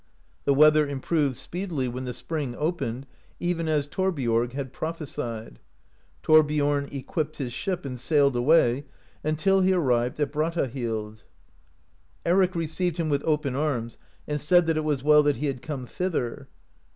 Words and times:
The 0.45 0.55
weather 0.55 0.87
improved 0.87 1.35
speedily 1.35 1.87
when 1.87 2.05
the 2.05 2.13
spring 2.15 2.55
opened, 2.57 3.05
even 3.39 3.67
as 3.67 3.85
Thorbiorg 3.85 4.53
had 4.53 4.73
prophesied. 4.73 5.59
Thor 6.23 6.41
biorn 6.43 6.89
equipped 6.91 7.37
his 7.37 7.53
ship 7.53 7.85
and 7.85 7.99
sailed 7.99 8.35
away, 8.35 8.85
until 9.23 9.59
he 9.61 9.73
arrived 9.73 10.19
at 10.19 10.31
Brattahlid. 10.31 11.21
Eric 12.25 12.55
received 12.55 12.97
him 12.97 13.09
with 13.09 13.21
open 13.25 13.55
arms, 13.55 13.99
and 14.27 14.41
said 14.41 14.65
that 14.65 14.77
it 14.77 14.83
was 14.83 15.03
well 15.03 15.21
that 15.21 15.35
he 15.37 15.45
had 15.45 15.61
come 15.61 15.85
thither. 15.85 16.47